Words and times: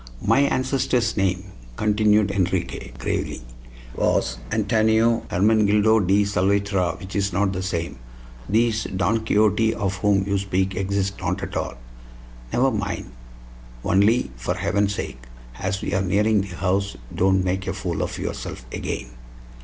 "My 0.23 0.39
ancestor's 0.39 1.15
name," 1.15 1.51
continued 1.75 2.31
Enriquez, 2.31 2.89
gravely, 2.97 3.43
"was 3.95 4.39
Antonio 4.51 5.27
Hermenegildo 5.29 5.99
de 5.99 6.25
Salvatierra, 6.25 6.97
which 6.99 7.15
is 7.15 7.31
not 7.31 7.53
the 7.53 7.61
same. 7.61 7.99
Thees 8.49 8.85
Don 8.85 9.23
Quixote 9.23 9.75
of 9.75 9.97
whom 9.97 10.25
you 10.25 10.39
speak 10.39 10.73
exist 10.75 11.19
not 11.19 11.43
at 11.43 11.55
all." 11.55 11.75
"Never 12.51 12.71
mind. 12.71 13.11
Only, 13.85 14.31
for 14.37 14.55
heaven's 14.55 14.95
sake, 14.95 15.19
as 15.59 15.83
we 15.83 15.93
are 15.93 16.01
nearing 16.01 16.41
the 16.41 16.55
house, 16.55 16.97
don't 17.13 17.43
make 17.43 17.67
a 17.67 17.73
fool 17.73 18.01
of 18.01 18.17
yourself 18.17 18.65
again." 18.71 19.05